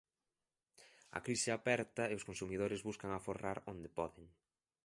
A 1.17 1.19
crise 1.25 1.49
aperta 1.51 2.03
e 2.07 2.13
os 2.19 2.27
consumidores 2.29 2.85
buscan 2.87 3.11
aforrar 3.13 3.57
onde 3.71 3.93
poden. 3.99 4.25